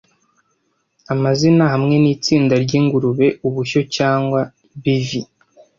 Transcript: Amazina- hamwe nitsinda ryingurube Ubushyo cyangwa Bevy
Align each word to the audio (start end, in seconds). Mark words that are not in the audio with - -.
Amazina- 1.13 1.63
hamwe 1.73 1.95
nitsinda 2.03 2.53
ryingurube 2.63 3.27
Ubushyo 3.47 3.81
cyangwa 3.95 4.39
Bevy 4.81 5.21